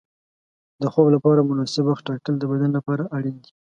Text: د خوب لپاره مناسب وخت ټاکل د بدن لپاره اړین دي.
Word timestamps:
د 0.81 0.83
خوب 0.93 1.07
لپاره 1.15 1.47
مناسب 1.49 1.83
وخت 1.87 2.03
ټاکل 2.09 2.33
د 2.39 2.43
بدن 2.51 2.69
لپاره 2.77 3.03
اړین 3.17 3.35
دي. 3.43 3.51